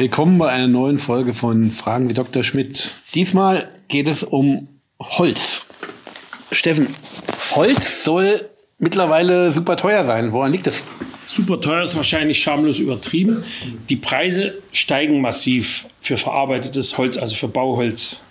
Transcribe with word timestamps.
Willkommen 0.00 0.38
bei 0.38 0.48
einer 0.48 0.66
neuen 0.66 0.96
Folge 0.96 1.34
von 1.34 1.70
Fragen 1.70 2.08
wie 2.08 2.14
Dr. 2.14 2.42
Schmidt. 2.42 2.92
Diesmal 3.14 3.68
geht 3.88 4.08
es 4.08 4.22
um 4.22 4.66
Holz. 4.98 5.66
Steffen, 6.50 6.88
Holz 7.54 8.02
soll 8.02 8.48
mittlerweile 8.78 9.52
super 9.52 9.76
teuer 9.76 10.04
sein. 10.04 10.32
Woran 10.32 10.52
liegt 10.52 10.66
es? 10.66 10.86
Super 11.28 11.60
teuer 11.60 11.82
ist 11.82 11.96
wahrscheinlich 11.96 12.42
schamlos 12.42 12.78
übertrieben. 12.78 13.44
Die 13.90 13.96
Preise 13.96 14.54
steigen 14.72 15.20
massiv 15.20 15.84
für 16.00 16.16
verarbeitetes 16.16 16.96
Holz, 16.96 17.18
also 17.18 17.34
für 17.34 17.48
Bauholz. 17.48 18.22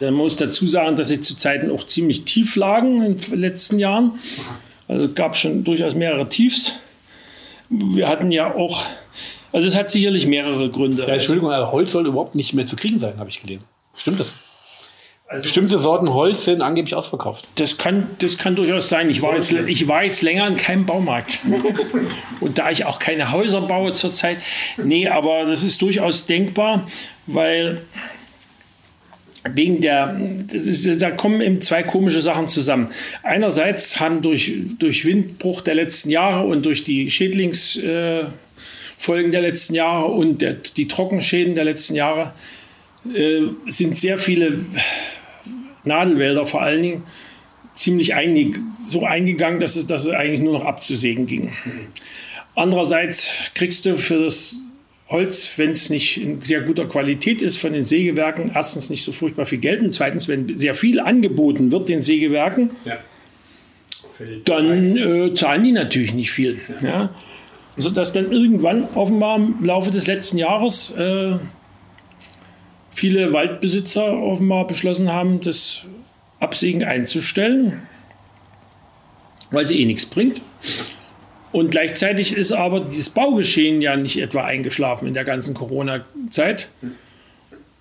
Man 0.00 0.12
muss 0.12 0.36
dazu 0.36 0.68
sagen, 0.68 0.96
dass 0.96 1.08
sie 1.08 1.22
zu 1.22 1.34
Zeiten 1.34 1.70
auch 1.70 1.86
ziemlich 1.86 2.26
tief 2.26 2.56
lagen 2.56 3.02
in 3.02 3.16
den 3.16 3.40
letzten 3.40 3.78
Jahren. 3.78 4.18
Also 4.86 5.10
gab 5.10 5.34
schon 5.34 5.64
durchaus 5.64 5.94
mehrere 5.94 6.28
Tiefs. 6.28 6.74
Wir 7.70 8.06
hatten 8.06 8.30
ja 8.30 8.54
auch 8.54 8.84
also 9.52 9.66
es 9.66 9.74
hat 9.74 9.90
sicherlich 9.90 10.26
mehrere 10.26 10.70
Gründe. 10.70 11.06
Ja, 11.06 11.14
Entschuldigung, 11.14 11.50
aber 11.50 11.72
Holz 11.72 11.92
soll 11.92 12.06
überhaupt 12.06 12.34
nicht 12.34 12.54
mehr 12.54 12.66
zu 12.66 12.76
kriegen 12.76 12.98
sein, 12.98 13.18
habe 13.18 13.30
ich 13.30 13.40
gelesen. 13.40 13.64
Stimmt 13.96 14.20
das? 14.20 14.34
Also, 15.30 15.44
Bestimmte 15.44 15.78
Sorten 15.78 16.12
Holz 16.12 16.44
sind 16.44 16.60
angeblich 16.60 16.96
ausverkauft. 16.96 17.48
Das 17.54 17.78
kann, 17.78 18.08
das 18.18 18.36
kann 18.36 18.56
durchaus 18.56 18.88
sein. 18.88 19.08
Ich 19.10 19.22
war, 19.22 19.36
jetzt, 19.36 19.52
ich 19.52 19.86
war 19.86 20.02
jetzt 20.02 20.22
länger 20.22 20.44
in 20.48 20.56
keinem 20.56 20.86
Baumarkt. 20.86 21.38
Und 22.40 22.58
da 22.58 22.70
ich 22.72 22.84
auch 22.84 22.98
keine 22.98 23.30
Häuser 23.30 23.60
baue 23.60 23.92
zurzeit, 23.92 24.38
nee, 24.76 25.06
aber 25.06 25.44
das 25.44 25.62
ist 25.62 25.80
durchaus 25.82 26.26
denkbar, 26.26 26.84
weil 27.28 27.80
wegen 29.54 29.80
der, 29.80 30.20
ist, 30.52 31.00
da 31.00 31.12
kommen 31.12 31.40
eben 31.40 31.62
zwei 31.62 31.84
komische 31.84 32.22
Sachen 32.22 32.48
zusammen. 32.48 32.90
Einerseits 33.22 34.00
haben 34.00 34.22
durch, 34.22 34.52
durch 34.80 35.04
Windbruch 35.04 35.60
der 35.60 35.76
letzten 35.76 36.10
Jahre 36.10 36.44
und 36.44 36.66
durch 36.66 36.82
die 36.82 37.08
Schädlings... 37.08 37.76
Äh, 37.76 38.24
Folgen 39.00 39.30
der 39.30 39.40
letzten 39.40 39.72
Jahre 39.72 40.08
und 40.08 40.42
der, 40.42 40.52
die 40.52 40.86
Trockenschäden 40.86 41.54
der 41.54 41.64
letzten 41.64 41.94
Jahre 41.94 42.34
äh, 43.14 43.40
sind 43.66 43.96
sehr 43.96 44.18
viele 44.18 44.58
Nadelwälder 45.84 46.44
vor 46.44 46.60
allen 46.60 46.82
Dingen 46.82 47.02
ziemlich 47.72 48.14
einig, 48.14 48.58
so 48.78 49.06
eingegangen, 49.06 49.58
dass 49.58 49.76
es, 49.76 49.86
dass 49.86 50.04
es 50.04 50.12
eigentlich 50.12 50.40
nur 50.40 50.52
noch 50.52 50.66
abzusägen 50.66 51.26
ging. 51.26 51.50
Andererseits 52.54 53.32
kriegst 53.54 53.86
du 53.86 53.96
für 53.96 54.24
das 54.24 54.66
Holz, 55.08 55.50
wenn 55.56 55.70
es 55.70 55.88
nicht 55.88 56.20
in 56.20 56.42
sehr 56.42 56.60
guter 56.60 56.86
Qualität 56.86 57.40
ist, 57.40 57.56
von 57.56 57.72
den 57.72 57.82
Sägewerken 57.82 58.52
erstens 58.54 58.90
nicht 58.90 59.02
so 59.02 59.12
furchtbar 59.12 59.46
viel 59.46 59.60
Geld 59.60 59.80
und 59.80 59.94
zweitens, 59.94 60.28
wenn 60.28 60.58
sehr 60.58 60.74
viel 60.74 61.00
angeboten 61.00 61.72
wird 61.72 61.88
den 61.88 62.02
Sägewerken, 62.02 62.72
ja. 62.84 62.98
dann 64.44 64.96
äh, 64.98 65.32
zahlen 65.32 65.64
die 65.64 65.72
natürlich 65.72 66.12
nicht 66.12 66.32
viel. 66.32 66.60
Ja. 66.82 66.88
ja 66.88 67.14
sodass 67.76 68.12
dann 68.12 68.32
irgendwann 68.32 68.88
offenbar 68.94 69.36
im 69.36 69.64
Laufe 69.64 69.90
des 69.90 70.06
letzten 70.06 70.38
Jahres 70.38 70.90
äh, 70.96 71.34
viele 72.90 73.32
Waldbesitzer 73.32 74.12
offenbar 74.12 74.66
beschlossen 74.66 75.12
haben, 75.12 75.40
das 75.40 75.84
Absägen 76.40 76.84
einzustellen, 76.84 77.82
weil 79.50 79.66
sie 79.66 79.80
eh 79.80 79.86
nichts 79.86 80.06
bringt. 80.06 80.42
Und 81.52 81.70
gleichzeitig 81.70 82.36
ist 82.36 82.52
aber 82.52 82.80
dieses 82.80 83.10
Baugeschehen 83.10 83.80
ja 83.80 83.96
nicht 83.96 84.20
etwa 84.20 84.44
eingeschlafen 84.44 85.08
in 85.08 85.14
der 85.14 85.24
ganzen 85.24 85.54
Corona-Zeit. 85.54 86.68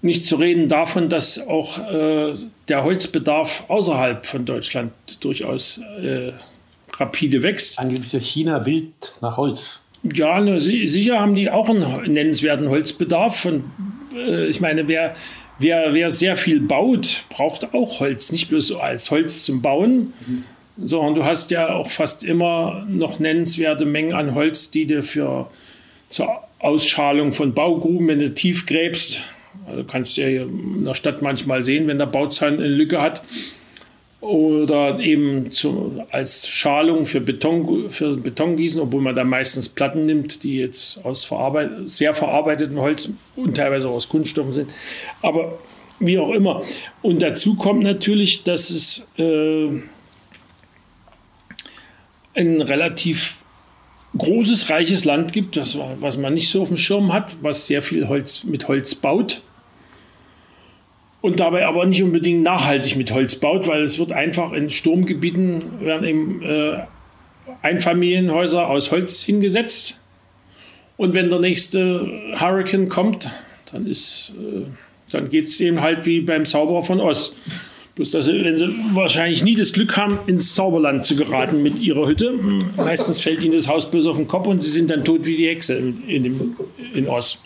Nicht 0.01 0.25
zu 0.25 0.37
reden 0.37 0.69
davon, 0.69 1.09
dass 1.09 1.47
auch 1.47 1.91
äh, 1.91 2.33
der 2.67 2.83
Holzbedarf 2.83 3.65
außerhalb 3.67 4.25
von 4.25 4.45
Deutschland 4.45 4.91
durchaus 5.19 5.81
äh, 6.01 6.31
rapide 6.99 7.43
wächst. 7.43 7.79
Angeblich 7.79 8.13
ist 8.13 8.25
China 8.25 8.65
wild 8.65 9.13
nach 9.21 9.37
Holz. 9.37 9.83
Ja, 10.03 10.39
ne, 10.39 10.59
sicher 10.59 11.19
haben 11.19 11.35
die 11.35 11.49
auch 11.49 11.69
einen 11.69 12.13
nennenswerten 12.13 12.69
Holzbedarf. 12.69 13.37
Von, 13.39 13.65
äh, 14.15 14.47
ich 14.47 14.61
meine, 14.61 14.87
wer, 14.87 15.15
wer, 15.59 15.93
wer 15.93 16.09
sehr 16.09 16.35
viel 16.35 16.61
baut, 16.61 17.25
braucht 17.29 17.73
auch 17.73 17.99
Holz, 17.99 18.31
nicht 18.31 18.49
bloß 18.49 18.75
als 18.75 19.11
Holz 19.11 19.43
zum 19.43 19.61
Bauen, 19.61 20.13
mhm. 20.25 20.43
sondern 20.77 21.15
du 21.15 21.25
hast 21.25 21.51
ja 21.51 21.73
auch 21.73 21.89
fast 21.89 22.23
immer 22.23 22.85
noch 22.87 23.19
nennenswerte 23.19 23.85
Mengen 23.85 24.13
an 24.13 24.35
Holz, 24.35 24.71
die 24.71 24.87
du 24.87 25.01
für 25.01 25.49
zur 26.07 26.29
Ausschalung 26.59 27.33
von 27.33 27.53
Baugruben, 27.53 28.07
wenn 28.07 28.19
du 28.19 28.33
tief 28.33 28.65
gräbst, 28.65 29.21
also 29.67 29.83
kannst 29.83 30.17
du 30.17 30.21
ja 30.21 30.43
in 30.43 30.85
der 30.85 30.95
Stadt 30.95 31.21
manchmal 31.21 31.63
sehen, 31.63 31.87
wenn 31.87 31.97
der 31.97 32.07
Bauzaun 32.07 32.53
eine 32.53 32.67
Lücke 32.67 33.01
hat, 33.01 33.21
oder 34.21 34.99
eben 34.99 35.51
zu, 35.51 36.03
als 36.11 36.47
Schalung 36.47 37.05
für 37.05 37.21
Beton, 37.21 37.89
für 37.89 38.17
Betongießen, 38.17 38.81
obwohl 38.81 39.01
man 39.01 39.15
da 39.15 39.23
meistens 39.23 39.69
Platten 39.69 40.05
nimmt, 40.05 40.43
die 40.43 40.57
jetzt 40.57 41.05
aus 41.05 41.23
verarbeit 41.23 41.71
sehr 41.85 42.13
verarbeitetem 42.13 42.79
Holz 42.79 43.13
und 43.37 43.55
teilweise 43.55 43.87
auch 43.87 43.93
aus 43.93 44.09
Kunststoffen 44.09 44.51
sind. 44.51 44.71
Aber 45.21 45.57
wie 45.99 46.19
auch 46.19 46.31
immer. 46.31 46.63
Und 47.01 47.21
dazu 47.21 47.55
kommt 47.55 47.83
natürlich, 47.83 48.43
dass 48.43 48.69
es 48.71 49.11
äh, 49.17 49.69
ein 52.33 52.61
relativ 52.61 53.37
großes, 54.17 54.69
reiches 54.69 55.05
Land 55.05 55.31
gibt, 55.31 55.55
das, 55.55 55.77
was 55.99 56.17
man 56.17 56.33
nicht 56.33 56.49
so 56.49 56.61
auf 56.61 56.69
dem 56.69 56.77
Schirm 56.77 57.13
hat, 57.13 57.35
was 57.41 57.67
sehr 57.67 57.81
viel 57.81 58.07
Holz 58.07 58.43
mit 58.43 58.67
Holz 58.67 58.95
baut 58.95 59.41
und 61.21 61.39
dabei 61.39 61.65
aber 61.65 61.85
nicht 61.85 62.01
unbedingt 62.01 62.43
nachhaltig 62.43 62.95
mit 62.95 63.11
Holz 63.11 63.35
baut, 63.35 63.67
weil 63.67 63.81
es 63.81 63.99
wird 63.99 64.11
einfach 64.11 64.53
in 64.53 64.69
Sturmgebieten 64.69 65.81
werden 65.81 66.07
eben 66.07 66.41
äh, 66.43 66.79
Einfamilienhäuser 67.61 68.69
aus 68.69 68.91
Holz 68.91 69.23
hingesetzt. 69.23 69.99
Und 70.97 71.13
wenn 71.13 71.29
der 71.29 71.39
nächste 71.39 72.07
Hurricane 72.39 72.89
kommt, 72.89 73.29
dann 73.71 73.85
ist, 73.85 74.33
äh, 74.37 74.65
dann 75.11 75.29
geht 75.29 75.45
es 75.45 75.59
eben 75.59 75.81
halt 75.81 76.05
wie 76.05 76.21
beim 76.21 76.45
Zauberer 76.45 76.83
von 76.83 76.99
Oz. 76.99 77.35
Bloß, 77.95 78.11
dass 78.11 78.27
sie, 78.27 78.43
wenn 78.45 78.55
sie 78.55 78.69
wahrscheinlich 78.93 79.43
nie 79.43 79.55
das 79.55 79.73
Glück 79.73 79.97
haben, 79.97 80.19
ins 80.27 80.55
Zauberland 80.55 81.05
zu 81.05 81.17
geraten 81.17 81.61
mit 81.61 81.81
ihrer 81.81 82.07
Hütte, 82.07 82.33
meistens 82.77 83.19
fällt 83.19 83.43
ihnen 83.43 83.53
das 83.53 83.67
Haus 83.67 83.91
bloß 83.91 84.07
auf 84.07 84.15
den 84.15 84.27
Kopf 84.27 84.47
und 84.47 84.63
sie 84.63 84.69
sind 84.69 84.89
dann 84.89 85.03
tot 85.03 85.25
wie 85.25 85.35
die 85.35 85.47
Hexe 85.47 85.75
in, 85.75 86.07
in, 86.07 86.23
dem, 86.23 86.55
in 86.93 87.09
Oz. 87.09 87.43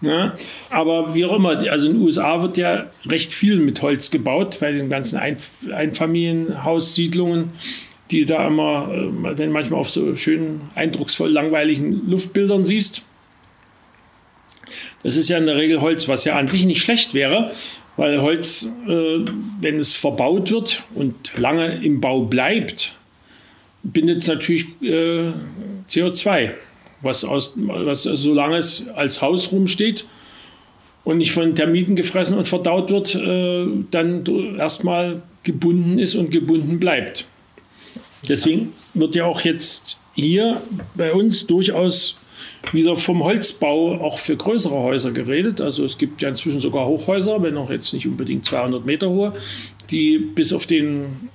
Ja, 0.00 0.36
aber 0.70 1.12
wie 1.14 1.24
auch 1.24 1.34
immer, 1.34 1.58
also 1.70 1.88
in 1.88 1.94
den 1.94 2.02
USA 2.02 2.40
wird 2.40 2.56
ja 2.56 2.86
recht 3.06 3.34
viel 3.34 3.58
mit 3.58 3.82
Holz 3.82 4.12
gebaut, 4.12 4.58
bei 4.60 4.70
den 4.70 4.88
ganzen 4.88 5.18
Einfamilienhaussiedlungen, 5.18 7.50
die 8.12 8.24
da 8.24 8.46
immer, 8.46 8.92
äh, 8.92 9.38
wenn 9.38 9.50
manchmal 9.50 9.80
auf 9.80 9.90
so 9.90 10.14
schönen, 10.14 10.70
eindrucksvoll 10.76 11.30
langweiligen 11.30 12.08
Luftbildern 12.08 12.64
siehst. 12.64 13.06
Das 15.02 15.16
ist 15.16 15.30
ja 15.30 15.38
in 15.38 15.46
der 15.46 15.56
Regel 15.56 15.80
Holz, 15.80 16.06
was 16.06 16.24
ja 16.24 16.36
an 16.36 16.46
sich 16.48 16.64
nicht 16.64 16.82
schlecht 16.82 17.14
wäre, 17.14 17.50
weil 17.96 18.22
Holz, 18.22 18.72
äh, 18.86 19.18
wenn 19.60 19.80
es 19.80 19.94
verbaut 19.94 20.52
wird 20.52 20.84
und 20.94 21.36
lange 21.36 21.84
im 21.84 22.00
Bau 22.00 22.20
bleibt, 22.20 22.94
bindet 23.82 24.22
es 24.22 24.28
natürlich 24.28 24.66
äh, 24.80 25.32
CO2 25.88 26.52
was, 27.02 27.24
aus, 27.24 27.54
was 27.56 28.02
solange 28.02 28.56
es 28.56 28.88
als 28.88 29.22
Haus 29.22 29.52
rumsteht 29.52 30.06
und 31.04 31.18
nicht 31.18 31.32
von 31.32 31.54
Termiten 31.54 31.96
gefressen 31.96 32.36
und 32.36 32.48
verdaut 32.48 32.90
wird, 32.90 33.14
äh, 33.14 33.66
dann 33.90 34.56
erstmal 34.58 35.22
gebunden 35.42 35.98
ist 35.98 36.14
und 36.14 36.30
gebunden 36.30 36.78
bleibt. 36.78 37.26
Deswegen 38.28 38.72
wird 38.94 39.14
ja 39.14 39.24
auch 39.24 39.40
jetzt 39.42 39.98
hier 40.14 40.60
bei 40.94 41.12
uns 41.12 41.46
durchaus 41.46 42.18
wieder 42.72 42.96
vom 42.96 43.22
Holzbau 43.24 44.00
auch 44.00 44.18
für 44.18 44.36
größere 44.36 44.74
Häuser 44.74 45.12
geredet. 45.12 45.60
Also 45.60 45.84
es 45.84 45.96
gibt 45.96 46.20
ja 46.20 46.28
inzwischen 46.28 46.60
sogar 46.60 46.86
Hochhäuser, 46.86 47.42
wenn 47.42 47.56
auch 47.56 47.70
jetzt 47.70 47.92
nicht 47.92 48.06
unbedingt 48.06 48.44
200 48.44 48.84
Meter 48.84 49.08
hohe, 49.08 49.32
die 49.90 50.18
bis 50.18 50.52
auf 50.52 50.66
den 50.66 51.30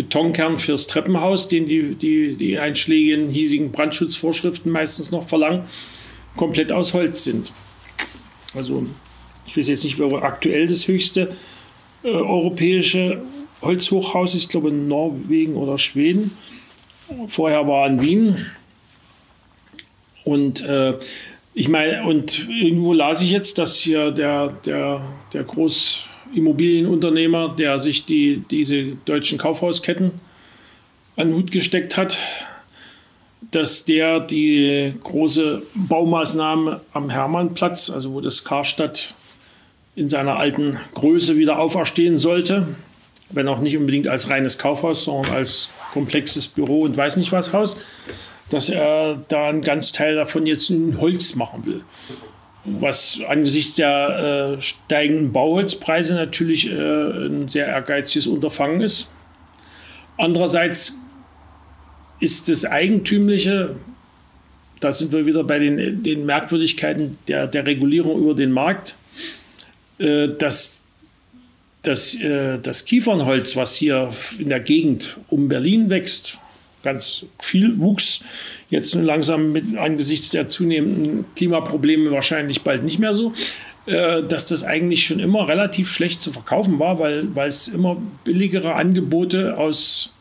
Betonkern 0.00 0.56
fürs 0.56 0.86
Treppenhaus, 0.86 1.48
den 1.48 1.66
die, 1.66 1.94
die, 1.94 2.34
die 2.34 2.58
einschlägigen 2.58 3.28
hiesigen 3.28 3.70
Brandschutzvorschriften 3.70 4.72
meistens 4.72 5.10
noch 5.10 5.28
verlangen, 5.28 5.64
komplett 6.36 6.72
aus 6.72 6.94
Holz 6.94 7.24
sind. 7.24 7.52
Also 8.54 8.86
ich 9.46 9.56
weiß 9.58 9.68
jetzt 9.68 9.84
nicht, 9.84 10.00
aktuell 10.00 10.66
das 10.66 10.88
höchste 10.88 11.36
äh, 12.02 12.08
europäische 12.08 13.20
Holzhochhaus 13.60 14.34
ist, 14.34 14.44
ich 14.44 14.48
glaube 14.48 14.70
in 14.70 14.88
Norwegen 14.88 15.54
oder 15.56 15.76
Schweden. 15.76 16.30
Vorher 17.28 17.68
war 17.68 17.86
in 17.86 18.00
Wien. 18.00 18.46
Und 20.24 20.62
äh, 20.62 20.94
ich 21.52 21.68
meine, 21.68 22.04
und 22.04 22.48
irgendwo 22.48 22.94
las 22.94 23.20
ich 23.20 23.32
jetzt, 23.32 23.58
dass 23.58 23.80
hier 23.80 24.12
der, 24.12 24.48
der, 24.64 25.02
der 25.34 25.44
Groß, 25.44 26.04
Immobilienunternehmer, 26.34 27.54
der 27.56 27.78
sich 27.78 28.06
die, 28.06 28.42
diese 28.50 28.96
deutschen 29.04 29.38
Kaufhausketten 29.38 30.12
an 31.16 31.28
den 31.28 31.36
Hut 31.36 31.50
gesteckt 31.50 31.96
hat, 31.96 32.18
dass 33.50 33.84
der 33.84 34.20
die 34.20 34.94
große 35.02 35.62
Baumaßnahme 35.74 36.80
am 36.92 37.10
Hermannplatz, 37.10 37.90
also 37.90 38.12
wo 38.12 38.20
das 38.20 38.44
Karstadt 38.44 39.14
in 39.96 40.08
seiner 40.08 40.36
alten 40.36 40.78
Größe 40.94 41.36
wieder 41.36 41.58
auferstehen 41.58 42.16
sollte, 42.16 42.68
wenn 43.30 43.48
auch 43.48 43.60
nicht 43.60 43.76
unbedingt 43.76 44.08
als 44.08 44.30
reines 44.30 44.58
Kaufhaus, 44.58 45.04
sondern 45.04 45.32
als 45.32 45.70
komplexes 45.92 46.48
Büro 46.48 46.82
und 46.82 46.96
weiß 46.96 47.16
nicht 47.16 47.32
was 47.32 47.52
Haus, 47.52 47.76
dass 48.50 48.68
er 48.68 49.24
da 49.28 49.48
einen 49.48 49.62
ganz 49.62 49.92
Teil 49.92 50.16
davon 50.16 50.46
jetzt 50.46 50.70
in 50.70 51.00
Holz 51.00 51.34
machen 51.34 51.66
will. 51.66 51.82
Was 52.64 53.20
angesichts 53.26 53.74
der 53.74 54.56
äh, 54.56 54.60
steigenden 54.60 55.32
Bauholzpreise 55.32 56.14
natürlich 56.14 56.70
äh, 56.70 56.76
ein 56.76 57.48
sehr 57.48 57.66
ehrgeiziges 57.66 58.26
Unterfangen 58.26 58.80
ist. 58.82 59.10
Andererseits 60.18 61.00
ist 62.20 62.50
das 62.50 62.66
Eigentümliche, 62.66 63.76
da 64.80 64.92
sind 64.92 65.12
wir 65.12 65.24
wieder 65.24 65.42
bei 65.44 65.58
den, 65.58 66.02
den 66.02 66.26
Merkwürdigkeiten 66.26 67.16
der, 67.28 67.46
der 67.46 67.66
Regulierung 67.66 68.20
über 68.20 68.34
den 68.34 68.52
Markt, 68.52 68.94
äh, 69.98 70.28
dass 70.28 70.84
das, 71.82 72.14
äh, 72.16 72.58
das 72.58 72.84
Kiefernholz, 72.84 73.56
was 73.56 73.76
hier 73.76 74.10
in 74.38 74.50
der 74.50 74.60
Gegend 74.60 75.16
um 75.28 75.48
Berlin 75.48 75.88
wächst, 75.88 76.38
ganz 76.82 77.26
viel 77.40 77.78
wuchs. 77.78 78.24
Jetzt 78.70 78.94
langsam 78.94 79.52
mit, 79.52 79.76
angesichts 79.76 80.30
der 80.30 80.48
zunehmenden 80.48 81.24
Klimaprobleme 81.36 82.10
wahrscheinlich 82.10 82.62
bald 82.62 82.82
nicht 82.82 82.98
mehr 82.98 83.14
so, 83.14 83.32
äh, 83.86 84.22
dass 84.22 84.46
das 84.46 84.64
eigentlich 84.64 85.04
schon 85.04 85.20
immer 85.20 85.48
relativ 85.48 85.90
schlecht 85.90 86.20
zu 86.20 86.32
verkaufen 86.32 86.78
war, 86.78 86.98
weil, 86.98 87.34
weil 87.34 87.48
es 87.48 87.68
immer 87.68 87.96
billigere 88.24 88.74
Angebote 88.74 89.56
aus 89.56 90.14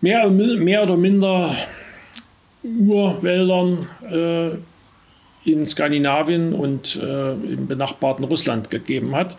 mehr, 0.00 0.28
mehr 0.30 0.82
oder 0.82 0.96
minder 0.96 1.56
Urwäldern 2.62 3.86
äh, 4.10 5.50
in 5.50 5.64
Skandinavien 5.64 6.52
und 6.52 6.96
äh, 6.96 7.32
im 7.32 7.66
benachbarten 7.66 8.24
Russland 8.24 8.70
gegeben 8.70 9.14
hat. 9.14 9.36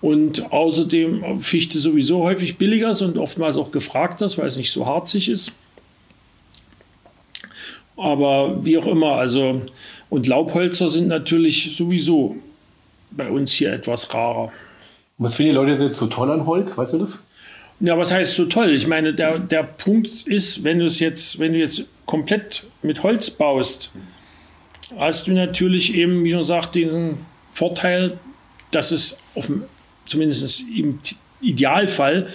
Und 0.00 0.52
außerdem 0.52 1.40
Fichte 1.40 1.78
sowieso 1.78 2.22
häufig 2.22 2.58
billiger 2.58 2.90
ist 2.90 3.02
und 3.02 3.18
oftmals 3.18 3.56
auch 3.56 3.70
gefragt 3.70 4.20
ist, 4.22 4.38
weil 4.38 4.46
es 4.46 4.56
nicht 4.56 4.70
so 4.70 4.86
harzig 4.86 5.28
ist. 5.28 5.52
Aber 7.96 8.64
wie 8.64 8.76
auch 8.76 8.86
immer, 8.86 9.12
also 9.12 9.62
und 10.10 10.26
Laubholzer 10.26 10.88
sind 10.88 11.08
natürlich 11.08 11.76
sowieso 11.76 12.36
bei 13.10 13.30
uns 13.30 13.52
hier 13.52 13.72
etwas 13.72 14.12
rarer. 14.12 14.52
Was 15.18 15.36
finden 15.36 15.52
die 15.52 15.56
Leute 15.56 15.82
jetzt 15.82 15.96
so 15.96 16.06
toll 16.06 16.30
an 16.30 16.46
Holz? 16.46 16.76
Weißt 16.76 16.92
du 16.92 16.98
das? 16.98 17.24
Ja, 17.80 17.96
was 17.98 18.12
heißt 18.12 18.34
so 18.34 18.46
toll? 18.46 18.70
Ich 18.74 18.86
meine, 18.86 19.14
der, 19.14 19.38
der 19.38 19.62
Punkt 19.62 20.26
ist, 20.26 20.64
wenn 20.64 20.78
du 20.78 20.84
es 20.84 20.98
jetzt, 21.00 21.38
wenn 21.38 21.52
du 21.52 21.58
jetzt 21.58 21.86
komplett 22.04 22.66
mit 22.82 23.02
Holz 23.02 23.30
baust, 23.30 23.92
hast 24.98 25.26
du 25.26 25.32
natürlich 25.32 25.94
eben, 25.94 26.22
wie 26.24 26.30
schon 26.30 26.40
gesagt, 26.40 26.74
diesen 26.74 27.18
Vorteil, 27.50 28.18
dass 28.70 28.92
es 28.92 29.18
auf 29.34 29.46
dem 29.46 29.64
zumindest 30.06 30.64
im 30.74 30.98
Idealfall 31.40 32.28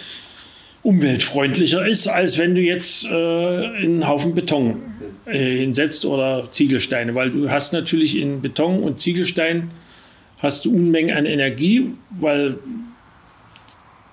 umweltfreundlicher 0.84 1.86
ist, 1.88 2.08
als 2.08 2.38
wenn 2.38 2.56
du 2.56 2.62
jetzt 2.62 3.06
äh, 3.06 3.10
einen 3.10 4.08
Haufen 4.08 4.34
Beton 4.34 4.82
äh, 5.26 5.58
hinsetzt 5.60 6.06
oder 6.06 6.48
Ziegelsteine, 6.52 7.14
weil 7.14 7.30
du 7.30 7.50
hast 7.50 7.74
natürlich 7.74 8.18
in 8.18 8.42
Beton 8.42 8.82
und 8.82 9.00
Ziegelstein 9.00 9.70
hast 10.40 10.66
du 10.66 10.74
Unmengen 10.74 11.16
an 11.16 11.26
Energie, 11.26 11.92
weil 12.10 12.58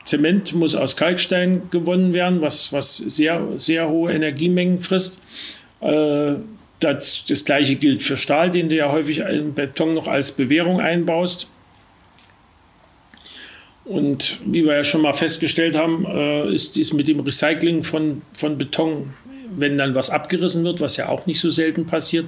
Zement 0.04 0.54
muss 0.54 0.74
aus 0.74 0.96
Kalkstein 0.96 1.62
gewonnen 1.70 2.12
werden, 2.12 2.40
was, 2.40 2.72
was 2.72 2.96
sehr, 2.96 3.46
sehr 3.56 3.88
hohe 3.88 4.12
Energiemengen 4.12 4.80
frisst. 4.80 5.22
Äh, 5.80 6.34
das, 6.80 7.24
das 7.28 7.44
gleiche 7.44 7.76
gilt 7.76 8.02
für 8.02 8.16
Stahl, 8.16 8.50
den 8.50 8.68
du 8.68 8.76
ja 8.76 8.92
häufig 8.92 9.18
in 9.20 9.54
Beton 9.54 9.94
noch 9.94 10.06
als 10.06 10.32
Bewährung 10.32 10.80
einbaust. 10.80 11.50
Und 13.88 14.40
wie 14.44 14.66
wir 14.66 14.76
ja 14.76 14.84
schon 14.84 15.00
mal 15.00 15.14
festgestellt 15.14 15.74
haben, 15.74 16.04
äh, 16.04 16.52
ist 16.52 16.76
dies 16.76 16.92
mit 16.92 17.08
dem 17.08 17.20
Recycling 17.20 17.82
von, 17.82 18.20
von 18.34 18.58
Beton, 18.58 19.14
wenn 19.56 19.78
dann 19.78 19.94
was 19.94 20.10
abgerissen 20.10 20.62
wird, 20.62 20.82
was 20.82 20.98
ja 20.98 21.08
auch 21.08 21.24
nicht 21.24 21.40
so 21.40 21.48
selten 21.48 21.86
passiert, 21.86 22.26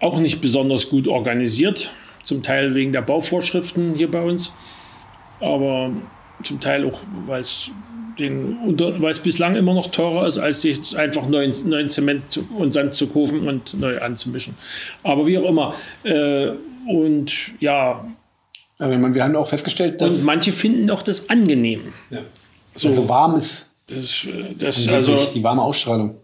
auch 0.00 0.18
nicht 0.18 0.40
besonders 0.40 0.88
gut 0.88 1.08
organisiert. 1.08 1.92
Zum 2.24 2.42
Teil 2.42 2.74
wegen 2.74 2.90
der 2.90 3.02
Bauvorschriften 3.02 3.94
hier 3.94 4.10
bei 4.10 4.22
uns, 4.22 4.56
aber 5.40 5.92
zum 6.42 6.58
Teil 6.58 6.86
auch, 6.86 7.00
weil 7.26 7.40
es 7.40 7.70
den, 8.18 8.78
weil 8.78 9.10
es 9.10 9.20
bislang 9.20 9.56
immer 9.56 9.74
noch 9.74 9.90
teurer 9.90 10.26
ist, 10.26 10.38
als 10.38 10.62
sich 10.62 10.96
einfach 10.96 11.28
neuen, 11.28 11.52
neuen 11.68 11.90
Zement 11.90 12.40
und 12.56 12.72
Sand 12.72 12.94
zu 12.94 13.08
kaufen 13.08 13.46
und 13.46 13.78
neu 13.78 14.00
anzumischen. 14.00 14.54
Aber 15.02 15.26
wie 15.26 15.36
auch 15.36 15.48
immer. 15.48 15.74
Äh, 16.02 16.52
und 16.88 17.52
ja, 17.60 18.06
aber 18.78 18.98
meine, 18.98 19.14
wir 19.14 19.24
haben 19.24 19.36
auch 19.36 19.48
festgestellt, 19.48 20.00
dass. 20.00 20.18
Und 20.18 20.24
manche 20.24 20.52
finden 20.52 20.90
auch 20.90 21.02
das 21.02 21.30
angenehm. 21.30 21.92
Ja. 22.10 22.20
So 22.74 22.88
also 22.88 23.08
warm 23.08 23.36
ist. 23.36 23.70
Das, 23.86 24.26
das 24.58 24.88
also, 24.88 25.16
die 25.32 25.42
warme 25.42 25.62
Ausstrahlung. 25.62 26.16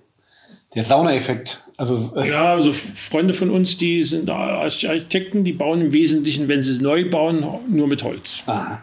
Der 0.75 0.82
Saunaeffekt. 0.82 1.62
Also, 1.76 2.16
äh, 2.16 2.31
ja, 2.31 2.54
also 2.54 2.72
Freunde 2.72 3.34
von 3.34 3.50
uns, 3.50 3.76
die 3.76 4.02
sind 4.02 4.28
Architekten, 4.31 5.44
die 5.44 5.52
bauen 5.52 5.81
im 5.81 5.93
Wesentlichen, 5.93 6.49
wenn 6.49 6.62
sie 6.62 6.72
es 6.72 6.81
neu 6.81 7.08
bauen, 7.08 7.44
nur 7.69 7.87
mit 7.87 8.02
Holz. 8.02 8.44
Aha. 8.46 8.81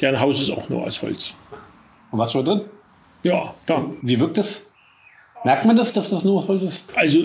Deren 0.00 0.18
Haus 0.18 0.40
ist 0.40 0.50
auch 0.50 0.68
nur 0.68 0.82
aus 0.84 1.00
Holz. 1.02 1.34
Und 2.10 2.18
was 2.18 2.30
steht 2.30 2.48
drin? 2.48 2.62
Ja, 3.22 3.54
da. 3.66 3.86
Wie 4.02 4.18
wirkt 4.18 4.38
es? 4.38 4.66
Merkt 5.44 5.64
man 5.64 5.76
das, 5.76 5.92
dass 5.92 6.10
das 6.10 6.24
nur 6.24 6.38
aus 6.38 6.48
Holz 6.48 6.62
ist? 6.62 6.84
Also, 6.96 7.18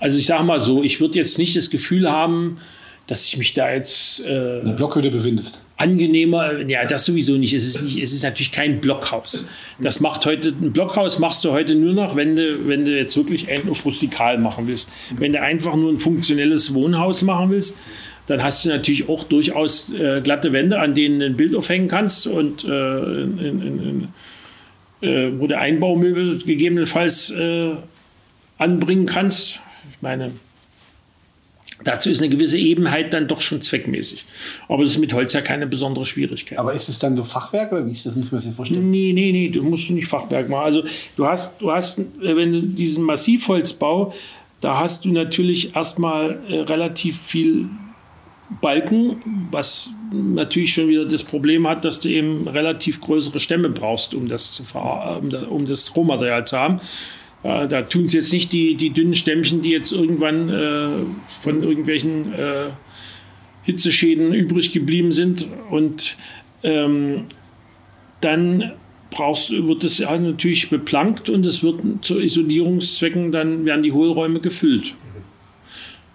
also 0.00 0.18
ich 0.18 0.26
sage 0.26 0.44
mal 0.44 0.60
so, 0.60 0.82
ich 0.82 1.00
würde 1.00 1.18
jetzt 1.18 1.38
nicht 1.38 1.56
das 1.56 1.70
Gefühl 1.70 2.10
haben, 2.10 2.58
dass 3.06 3.26
ich 3.26 3.36
mich 3.36 3.54
da 3.54 3.72
jetzt 3.72 4.24
äh, 4.26 4.60
eine 4.60 4.74
Blockhütte 4.74 5.10
befindest. 5.10 5.62
Angenehmer, 5.76 6.60
ja, 6.66 6.84
das 6.86 7.04
sowieso 7.04 7.36
nicht. 7.36 7.52
Es 7.52 7.66
ist 7.66 7.82
nicht, 7.82 7.98
es 7.98 8.12
ist 8.12 8.24
natürlich 8.24 8.50
kein 8.50 8.80
Blockhaus. 8.80 9.46
Das 9.78 10.00
macht 10.00 10.24
heute 10.26 10.48
ein 10.48 10.72
Blockhaus 10.72 11.18
machst 11.18 11.44
du 11.44 11.52
heute 11.52 11.74
nur 11.74 11.92
noch, 11.92 12.16
wenn 12.16 12.34
du, 12.34 12.68
wenn 12.68 12.84
du 12.84 12.96
jetzt 12.96 13.16
wirklich 13.16 13.46
auf 13.68 13.84
rustikal 13.84 14.38
machen 14.38 14.66
willst. 14.66 14.90
Wenn 15.18 15.32
du 15.32 15.40
einfach 15.40 15.76
nur 15.76 15.92
ein 15.92 16.00
funktionelles 16.00 16.74
Wohnhaus 16.74 17.22
machen 17.22 17.50
willst, 17.50 17.78
dann 18.26 18.42
hast 18.42 18.64
du 18.64 18.70
natürlich 18.70 19.08
auch 19.08 19.22
durchaus 19.24 19.92
äh, 19.94 20.20
glatte 20.22 20.52
Wände, 20.52 20.80
an 20.80 20.94
denen 20.94 21.20
du 21.20 21.26
ein 21.26 21.36
Bild 21.36 21.54
aufhängen 21.54 21.88
kannst 21.88 22.26
und 22.26 22.64
äh, 22.64 22.68
in, 22.68 23.38
in, 23.38 24.08
in, 25.00 25.08
äh, 25.08 25.30
wo 25.38 25.46
du 25.46 25.56
Einbaumöbel 25.56 26.38
gegebenenfalls 26.38 27.30
äh, 27.30 27.72
anbringen 28.58 29.06
kannst. 29.06 29.60
Ich 29.90 30.02
meine, 30.02 30.32
Dazu 31.84 32.08
ist 32.08 32.20
eine 32.22 32.30
gewisse 32.30 32.58
Ebenheit 32.58 33.12
dann 33.12 33.28
doch 33.28 33.40
schon 33.40 33.60
zweckmäßig. 33.60 34.24
Aber 34.68 34.82
das 34.82 34.92
ist 34.92 34.98
mit 34.98 35.12
Holz 35.12 35.34
ja 35.34 35.42
keine 35.42 35.66
besondere 35.66 36.06
Schwierigkeit. 36.06 36.58
Aber 36.58 36.72
ist 36.72 36.88
es 36.88 36.98
dann 36.98 37.16
so 37.16 37.22
Fachwerk 37.22 37.70
oder 37.72 37.86
wie 37.86 37.90
ist 37.90 38.06
das? 38.06 38.16
Muss 38.16 38.32
man 38.32 38.40
sich 38.40 38.54
vorstellen? 38.54 38.90
Nee, 38.90 39.12
nee, 39.12 39.30
nee, 39.32 39.48
du 39.50 39.62
musst 39.62 39.90
nicht 39.90 40.08
Fachwerk 40.08 40.48
machen. 40.48 40.64
Also 40.64 40.84
du 41.16 41.26
hast, 41.26 41.60
du 41.60 41.70
hast, 41.70 42.00
wenn 42.18 42.52
du 42.52 42.62
diesen 42.62 43.04
Massivholzbau, 43.04 44.14
da 44.60 44.80
hast 44.80 45.04
du 45.04 45.12
natürlich 45.12 45.76
erstmal 45.76 46.40
äh, 46.48 46.60
relativ 46.60 47.20
viel 47.20 47.68
Balken, 48.60 49.48
was 49.50 49.90
natürlich 50.12 50.72
schon 50.72 50.88
wieder 50.88 51.04
das 51.04 51.24
Problem 51.24 51.66
hat, 51.68 51.84
dass 51.84 52.00
du 52.00 52.08
eben 52.08 52.46
relativ 52.48 53.00
größere 53.00 53.40
Stämme 53.40 53.68
brauchst, 53.70 54.14
um 54.14 54.28
das, 54.28 54.52
zu 54.52 54.62
um 54.78 55.66
das 55.66 55.96
Rohmaterial 55.96 56.46
zu 56.46 56.56
haben. 56.56 56.80
Äh, 57.42 57.66
da 57.66 57.82
tun 57.82 58.04
es 58.04 58.12
jetzt 58.12 58.32
nicht 58.32 58.52
die, 58.52 58.74
die 58.76 58.90
dünnen 58.90 59.14
Stämmchen, 59.14 59.62
die 59.62 59.70
jetzt 59.70 59.92
irgendwann 59.92 60.48
äh, 60.48 60.88
von 61.26 61.62
irgendwelchen 61.62 62.32
äh, 62.34 62.70
Hitzeschäden 63.62 64.32
übrig 64.32 64.72
geblieben 64.72 65.12
sind. 65.12 65.46
Und 65.70 66.16
ähm, 66.62 67.24
dann 68.20 68.72
brauchst, 69.10 69.50
wird 69.50 69.84
das 69.84 69.98
ja 69.98 70.16
natürlich 70.16 70.70
beplankt 70.70 71.28
und 71.28 71.46
es 71.46 71.62
wird 71.62 71.80
zu 72.02 72.18
Isolierungszwecken, 72.18 73.32
dann 73.32 73.64
werden 73.64 73.82
die 73.82 73.92
Hohlräume 73.92 74.40
gefüllt. 74.40 74.94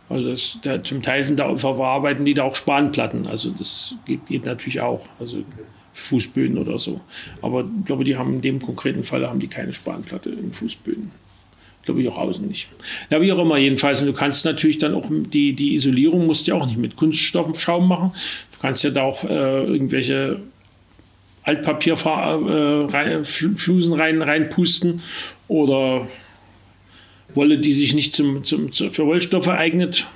Also 0.10 0.30
das, 0.30 0.60
da, 0.62 0.84
zum 0.84 1.02
Teil 1.02 1.24
sind 1.24 1.40
da 1.40 1.56
verarbeiten 1.56 2.26
die 2.26 2.34
da 2.34 2.44
auch 2.44 2.56
Spanplatten. 2.56 3.28
Also 3.28 3.50
das 3.52 3.96
geht, 4.06 4.26
geht 4.26 4.46
natürlich 4.46 4.82
auch. 4.82 5.08
Also 5.20 5.44
Fußböden 5.94 6.58
oder 6.58 6.78
so. 6.78 7.02
Aber 7.42 7.66
ich 7.80 7.86
glaube, 7.86 8.04
die 8.04 8.18
haben 8.18 8.36
in 8.36 8.42
dem 8.42 8.60
konkreten 8.60 9.04
Fall 9.04 9.28
haben 9.28 9.40
die 9.40 9.48
keine 9.48 9.74
Spanplatte 9.74 10.30
im 10.30 10.52
Fußböden. 10.52 11.12
Glaube 11.84 12.02
ich 12.02 12.08
auch 12.08 12.20
außen 12.20 12.48
nicht. 12.48 12.70
Ja, 13.10 13.22
wie 13.22 13.32
auch 13.32 13.40
immer, 13.40 13.58
jedenfalls. 13.58 14.02
Und 14.02 14.08
du 14.08 14.14
kannst 14.14 14.46
natürlich 14.46 14.78
dann 14.78 14.94
auch 14.94 15.10
die, 15.10 15.54
die 15.54 15.74
Isolierung 15.74 16.28
musst 16.28 16.48
du 16.48 16.52
ja 16.52 16.58
auch 16.58 16.66
nicht 16.66 16.78
mit 16.78 16.96
Kunststoffschaum 16.96 17.88
machen. 17.88 18.12
Du 18.54 18.60
kannst 18.62 18.84
ja 18.84 18.92
da 18.92 19.04
auch 19.04 19.24
äh, 19.24 19.64
irgendwelche 19.64 20.42
Altpapierflusen 21.44 23.94
äh, 23.94 24.02
rein, 24.02 24.22
reinpusten 24.22 25.02
oder 25.48 26.08
Wolle, 27.34 27.58
die 27.58 27.74
sich 27.74 27.96
nicht 27.96 28.14
zum, 28.14 28.44
zum, 28.44 28.72
für 28.72 29.06
Wollstoffe 29.06 29.48
eignet. 29.48 30.08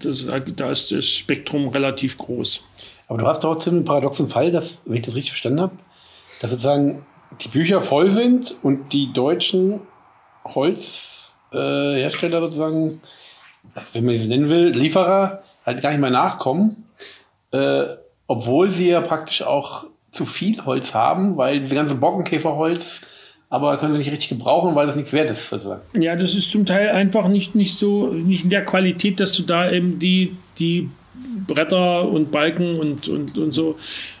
Das, 0.00 0.26
da 0.56 0.70
ist 0.70 0.92
das 0.92 1.04
Spektrum 1.04 1.68
relativ 1.68 2.18
groß. 2.18 2.62
Aber 3.08 3.18
du 3.18 3.26
hast 3.26 3.40
trotzdem 3.40 3.74
einen 3.74 3.84
paradoxen 3.84 4.26
Fall, 4.26 4.50
dass, 4.50 4.82
wenn 4.84 4.94
ich 4.94 5.02
das 5.02 5.14
richtig 5.14 5.32
verstanden 5.32 5.60
habe, 5.60 5.76
dass 6.40 6.50
sozusagen 6.50 7.06
die 7.40 7.48
Bücher 7.48 7.80
voll 7.80 8.10
sind 8.10 8.54
und 8.62 8.92
die 8.92 9.12
deutschen 9.12 9.80
Holzhersteller 10.44 12.38
äh, 12.38 12.40
sozusagen, 12.40 13.00
wenn 13.92 14.04
man 14.04 14.14
sie 14.14 14.28
nennen 14.28 14.48
will, 14.48 14.68
Lieferer 14.68 15.42
halt 15.64 15.82
gar 15.82 15.90
nicht 15.90 16.00
mehr 16.00 16.10
nachkommen, 16.10 16.88
äh, 17.52 17.86
obwohl 18.26 18.70
sie 18.70 18.88
ja 18.88 19.00
praktisch 19.00 19.42
auch 19.42 19.86
zu 20.10 20.24
viel 20.24 20.64
Holz 20.64 20.94
haben, 20.94 21.36
weil 21.36 21.60
diese 21.60 21.74
ganze 21.74 21.96
Bockenkäferholz 21.96 23.02
aber 23.48 23.76
können 23.78 23.92
sie 23.92 23.98
nicht 23.98 24.10
richtig 24.10 24.28
gebrauchen, 24.30 24.74
weil 24.74 24.86
das 24.86 24.96
nichts 24.96 25.12
wert 25.12 25.30
ist, 25.30 25.48
sozusagen. 25.48 25.82
Ja, 26.00 26.16
das 26.16 26.34
ist 26.34 26.50
zum 26.50 26.66
Teil 26.66 26.90
einfach 26.90 27.28
nicht, 27.28 27.54
nicht 27.54 27.78
so, 27.78 28.08
nicht 28.08 28.44
in 28.44 28.50
der 28.50 28.64
Qualität, 28.64 29.20
dass 29.20 29.32
du 29.32 29.42
da 29.42 29.70
eben 29.70 29.98
die, 29.98 30.36
die 30.58 30.90
Bretter 31.46 32.08
und 32.08 32.32
Balken 32.32 32.76
und, 32.76 33.08
und, 33.08 33.38
und 33.38 33.52
so 33.52 33.76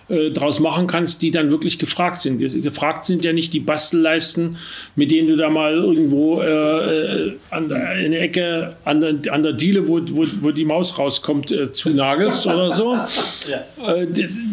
äh, 0.08 0.30
draus 0.30 0.60
machen 0.60 0.86
kannst, 0.86 1.22
die 1.22 1.30
dann 1.30 1.50
wirklich 1.50 1.78
gefragt 1.78 2.22
sind. 2.22 2.38
Gefragt 2.38 3.06
sind 3.06 3.24
ja 3.24 3.32
nicht 3.32 3.52
die 3.52 3.60
Bastelleisten, 3.60 4.56
mit 4.94 5.10
denen 5.10 5.28
du 5.28 5.36
da 5.36 5.50
mal 5.50 5.74
irgendwo 5.74 6.40
äh, 6.40 6.46
äh 6.46 7.36
an 7.50 7.68
der, 7.68 7.98
in 7.98 8.12
der 8.12 8.22
Ecke 8.22 8.76
an 8.84 9.00
der, 9.00 9.32
an 9.32 9.42
der 9.42 9.52
Diele, 9.52 9.88
wo, 9.88 10.00
wo, 10.10 10.24
wo 10.40 10.50
die 10.50 10.64
Maus 10.64 10.98
rauskommt, 10.98 11.50
äh, 11.50 11.72
zunagelst 11.72 12.46
oder 12.46 12.70
so. 12.70 12.96
Ja. 13.46 13.94
Äh, 13.94 14.06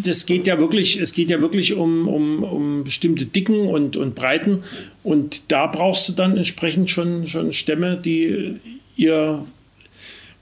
das 0.03 0.25
geht 0.27 0.45
ja 0.45 0.59
wirklich, 0.59 0.99
es 0.99 1.13
geht 1.13 1.31
ja 1.31 1.41
wirklich 1.41 1.73
um, 1.73 2.07
um, 2.07 2.43
um 2.43 2.83
bestimmte 2.83 3.25
Dicken 3.25 3.67
und, 3.67 3.97
und 3.97 4.13
Breiten. 4.13 4.63
Und 5.03 5.51
da 5.51 5.65
brauchst 5.67 6.07
du 6.09 6.13
dann 6.13 6.37
entsprechend 6.37 6.89
schon, 6.89 7.25
schon 7.25 7.51
Stämme, 7.51 7.97
die 7.97 8.59
ihr 8.95 9.45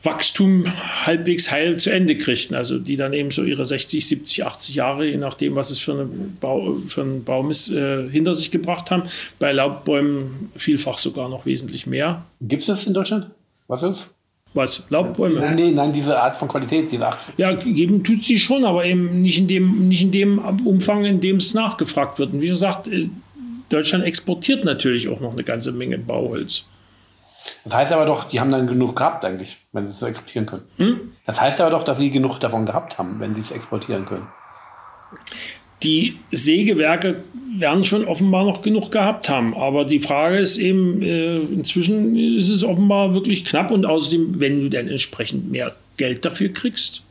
Wachstum 0.04 0.64
halbwegs 1.06 1.52
heil 1.52 1.78
zu 1.78 1.92
Ende 1.92 2.18
kriegten. 2.18 2.56
Also 2.56 2.80
die 2.80 2.96
dann 2.96 3.14
eben 3.14 3.32
so 3.32 3.44
ihre 3.44 3.66
60, 3.66 4.06
70, 4.08 4.46
80 4.46 4.76
Jahre, 4.76 5.06
je 5.06 5.18
nachdem, 5.18 5.56
was 5.56 5.72
es 5.72 5.80
für, 5.80 5.94
eine 5.94 6.06
Bau, 6.06 6.76
für 6.88 7.02
einen 7.02 7.24
Baum 7.24 7.50
ist, 7.50 7.70
äh, 7.70 8.10
hinter 8.10 8.34
sich 8.34 8.52
gebracht 8.52 8.92
haben. 8.92 9.04
Bei 9.40 9.52
Laubbäumen 9.52 10.52
vielfach 10.56 10.98
sogar 10.98 11.30
noch 11.30 11.46
wesentlich 11.46 11.88
mehr. 11.88 12.26
Gibt 12.42 12.62
es 12.62 12.68
das 12.68 12.88
in 12.88 12.94
Deutschland? 12.94 13.28
Was 13.68 13.84
ist 13.84 14.14
was? 14.54 14.84
Laubbäume? 14.90 15.40
Nein, 15.40 15.76
nein, 15.76 15.94
diese 15.94 16.20
Art 16.20 16.36
von 16.36 16.48
Qualität, 16.48 16.92
diese 16.92 17.08
Art. 17.08 17.20
Ja, 17.38 17.54
geben 17.54 18.04
tut 18.04 18.26
sie 18.26 18.38
schon, 18.38 18.66
aber 18.66 18.86
eben 18.86 19.22
nicht 19.22 19.38
in 19.38 19.48
dem, 19.48 19.88
nicht 19.88 20.02
in 20.02 20.12
dem 20.12 20.40
Umfang, 20.66 21.06
in 21.06 21.20
dem 21.20 21.38
es 21.38 21.54
nachgefragt 21.54 22.20
wird. 22.20 22.34
Und 22.34 22.42
wie 22.42 22.48
gesagt, 22.48 22.88
äh, 22.88 23.10
Deutschland 23.70 24.04
exportiert 24.04 24.66
natürlich 24.66 25.08
auch 25.08 25.22
noch 25.22 25.32
eine 25.34 25.44
ganze 25.44 25.72
Menge 25.72 25.98
Bauholz. 25.98 26.66
Das 27.64 27.74
heißt 27.74 27.94
aber 27.94 28.06
doch, 28.06 28.26
die 28.26 28.40
haben 28.40 28.52
dann 28.52 28.68
genug 28.68 28.96
gehabt 28.96 29.26
eigentlich, 29.26 29.58
wenn 29.72 29.88
sie 29.88 29.94
es 29.94 30.00
so 30.00 30.06
exportieren 30.06 30.46
können. 30.46 30.64
Hm? 30.78 31.12
Das 31.26 31.42
heißt 31.42 31.62
aber 31.62 31.70
doch, 31.70 31.84
dass 31.84 31.98
sie 31.98 32.12
genug 32.12 32.40
davon 32.40 32.66
gehabt 32.66 32.98
haben, 32.98 33.20
wenn 33.20 33.36
sie 33.36 33.42
es 33.42 33.52
exportieren 33.52 34.06
können. 34.06 34.28
Die 35.84 36.20
Sägewerke 36.32 37.24
werden 37.58 37.84
schon 37.84 38.06
offenbar 38.06 38.46
noch 38.46 38.62
genug 38.62 38.92
gehabt 38.92 39.30
haben. 39.30 39.56
Aber 39.56 39.84
die 39.86 40.00
Frage 40.00 40.38
ist 40.38 40.58
eben, 40.58 41.02
äh, 41.02 41.38
inzwischen 41.38 42.16
ist 42.16 42.50
es 42.50 42.64
offenbar 42.64 43.14
wirklich 43.14 43.46
knapp 43.46 43.72
und 43.72 43.86
außerdem, 43.86 44.40
wenn 44.40 44.62
du 44.62 44.70
dann 44.70 44.88
entsprechend 44.88 45.52
mehr 45.52 45.76
Geld 45.98 46.24
dafür 46.24 46.50
kriegst 46.50 47.04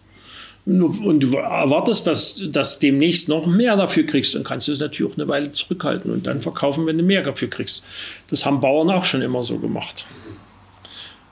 und 0.67 1.21
du 1.21 1.37
erwartest, 1.37 2.07
dass, 2.07 2.41
dass 2.51 2.79
demnächst 2.79 3.29
noch 3.29 3.47
mehr 3.47 3.77
dafür 3.77 4.05
kriegst, 4.05 4.35
dann 4.35 4.45
kannst 4.45 4.69
du 4.69 4.73
es 4.73 4.81
natürlich 4.81 5.13
auch 5.13 5.17
eine 5.17 5.27
Weile 5.27 5.53
zurückhalten 5.53 6.11
und 6.13 6.27
dann 6.27 6.43
verkaufen, 6.43 6.87
wenn 6.87 6.99
du 6.99 7.05
mehr 7.05 7.23
dafür 7.23 7.49
kriegst. 7.49 7.83
Das 8.29 8.47
haben 8.47 8.61
Bauern 8.61 8.91
auch 8.91 9.05
schon 9.05 9.23
immer 9.23 9.43
so 9.43 9.59
gemacht 9.59 10.07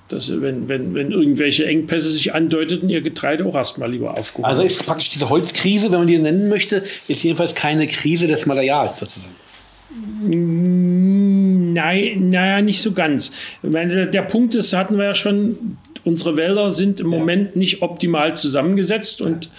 dass 0.08 0.30
wenn, 0.40 0.68
wenn, 0.68 0.94
wenn 0.94 1.12
irgendwelche 1.12 1.66
Engpässe 1.66 2.10
sich 2.10 2.34
andeuteten, 2.34 2.88
ihr 2.88 3.02
Getreide 3.02 3.44
auch 3.44 3.54
erstmal 3.54 3.90
lieber 3.90 4.16
aufgehoben. 4.18 4.46
Also 4.46 4.62
ist 4.62 4.86
praktisch 4.86 5.10
diese 5.10 5.28
Holzkrise, 5.28 5.92
wenn 5.92 5.98
man 5.98 6.08
die 6.08 6.18
nennen 6.18 6.48
möchte, 6.48 6.82
ist 7.08 7.22
jedenfalls 7.22 7.54
keine 7.54 7.86
Krise 7.86 8.26
des 8.26 8.46
Materials 8.46 8.98
sozusagen. 8.98 9.34
Nein, 11.72 12.30
naja, 12.30 12.60
nicht 12.62 12.80
so 12.80 12.92
ganz. 12.92 13.32
Meine, 13.62 14.06
der 14.06 14.22
Punkt 14.22 14.54
ist, 14.54 14.72
hatten 14.72 14.96
wir 14.96 15.04
ja 15.04 15.14
schon, 15.14 15.78
unsere 16.08 16.36
Wälder 16.36 16.70
sind 16.70 17.00
im 17.00 17.12
ja. 17.12 17.18
Moment 17.18 17.54
nicht 17.54 17.82
optimal 17.82 18.36
zusammengesetzt 18.36 19.20
und 19.20 19.50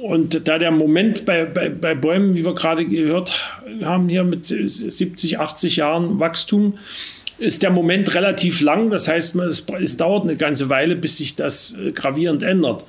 und 0.00 0.48
da 0.48 0.56
der 0.56 0.70
Moment 0.70 1.26
bei, 1.26 1.44
bei, 1.44 1.68
bei 1.68 1.94
Bäumen, 1.94 2.34
wie 2.34 2.46
wir 2.46 2.54
gerade 2.54 2.86
gehört 2.86 3.60
haben, 3.84 4.08
hier 4.08 4.24
mit 4.24 4.46
70, 4.46 5.38
80 5.38 5.76
Jahren 5.76 6.18
Wachstum, 6.18 6.78
ist 7.38 7.62
der 7.62 7.70
Moment 7.70 8.14
relativ 8.14 8.62
lang. 8.62 8.90
Das 8.90 9.06
heißt, 9.06 9.36
es, 9.36 9.66
es 9.80 9.96
dauert 9.98 10.24
eine 10.24 10.36
ganze 10.36 10.70
Weile, 10.70 10.96
bis 10.96 11.18
sich 11.18 11.36
das 11.36 11.76
äh, 11.76 11.92
gravierend 11.92 12.42
ändert. 12.42 12.84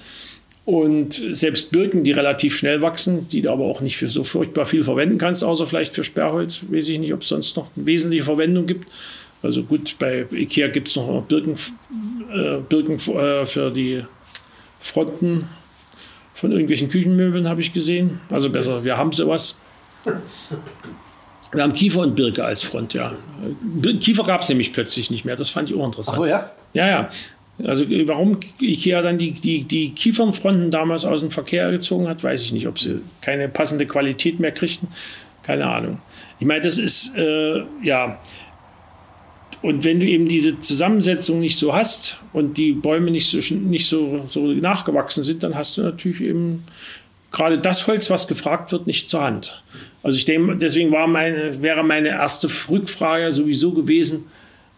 Und 0.66 1.22
selbst 1.32 1.72
Birken, 1.72 2.06
die 2.06 2.14
relativ 2.14 2.58
schnell 2.58 2.82
wachsen, 2.82 3.28
die 3.28 3.42
du 3.42 3.52
aber 3.52 3.66
auch 3.66 3.82
nicht 3.82 3.98
für 3.98 4.08
so 4.08 4.24
furchtbar 4.24 4.66
viel 4.66 4.82
verwenden 4.82 5.18
kannst, 5.18 5.44
außer 5.44 5.68
vielleicht 5.68 5.94
für 5.94 6.06
Sperrholz, 6.06 6.62
weiß 6.70 6.88
ich 6.88 7.00
nicht, 7.00 7.14
ob 7.14 7.24
es 7.24 7.28
sonst 7.28 7.58
noch 7.58 7.70
eine 7.76 7.86
wesentliche 7.86 8.24
Verwendung 8.24 8.66
gibt. 8.66 8.88
Also 9.42 9.64
gut, 9.64 9.96
bei 10.00 10.26
Ikea 10.32 10.70
gibt 10.70 10.88
es 10.88 10.96
noch 10.96 11.24
Birken, 11.24 11.56
äh, 12.34 12.60
Birken 12.68 12.96
äh, 12.96 13.46
für 13.46 13.72
die 13.72 14.04
Fronten 14.80 15.50
von 16.34 16.52
irgendwelchen 16.52 16.90
Küchenmöbeln, 16.90 17.48
habe 17.48 17.62
ich 17.62 17.74
gesehen. 17.74 18.20
Also 18.30 18.50
besser, 18.50 18.84
wir 18.84 18.98
haben 18.98 19.12
sowas. 19.12 19.62
Wir 21.54 21.63
haben 21.63 21.74
Kiefer 21.74 22.02
und 22.02 22.16
Birke 22.16 22.44
als 22.44 22.63
Front, 22.63 22.94
ja. 22.94 23.13
Kiefer 24.00 24.24
gab 24.24 24.42
es 24.42 24.50
nämlich 24.50 24.74
plötzlich 24.74 25.12
nicht 25.12 25.24
mehr. 25.24 25.36
Das 25.36 25.50
fand 25.50 25.70
ich 25.70 25.75
auch 25.75 25.86
interessant. 25.86 26.16
Ach 26.16 26.18
so, 26.18 26.25
ja? 26.25 26.44
Ja, 26.74 26.88
ja. 26.88 27.10
Also 27.63 27.86
warum 28.08 28.40
Ikea 28.60 29.04
dann 29.04 29.20
die, 29.20 29.32
die, 29.32 29.63
die 29.63 29.92
Kiefernfronten 29.92 30.72
damals 30.72 31.06
aus 31.06 31.22
dem 31.22 31.30
Verkehr 31.30 31.70
gezogen 31.70 32.08
hat, 32.08 32.24
weiß 32.24 32.42
ich 32.42 32.52
nicht. 32.52 32.68
Ob 32.68 32.80
sie 32.80 33.02
keine 33.22 33.48
passende 33.48 33.86
Qualität 33.86 34.40
mehr 34.40 34.52
kriegten, 34.52 34.88
keine 35.44 35.70
Ahnung. 35.70 36.02
Ich 36.40 36.48
meine, 36.48 36.62
das 36.62 36.80
ist, 36.80 37.16
äh, 37.16 37.63
ja, 37.84 38.20
und 39.63 39.86
wenn 39.86 40.01
du 40.01 40.05
eben 40.05 40.27
diese 40.27 40.60
Zusammensetzung 40.60 41.39
nicht 41.39 41.58
so 41.58 41.74
hast 41.74 42.20
und 42.34 42.58
die 42.58 42.74
Bäume 42.74 43.12
nicht 43.12 43.29
so, 43.29 43.55
nicht 43.55 43.88
so, 43.88 44.25
so 44.27 44.48
nachgewachsen 44.48 45.24
sind, 45.24 45.41
dann 45.41 45.55
hast 45.55 45.77
du 45.77 45.84
natürlich 45.84 46.20
eben 46.20 46.65
gerade 47.32 47.58
das 47.58 47.88
Holz, 47.88 48.10
was 48.10 48.27
gefragt 48.27 48.74
wird, 48.74 48.88
nicht 48.88 49.10
zur 49.10 49.24
Hand. 49.24 49.63
Also 50.03 50.17
ich 50.17 50.25
denke, 50.25 50.58
deswegen 50.58 50.91
war 50.91 51.08
meine, 51.08 51.62
wäre 51.63 51.82
meine 51.82 52.10
erste 52.10 52.50
Rückfrage 52.70 53.32
sowieso 53.32 53.72
gewesen, 53.72 54.25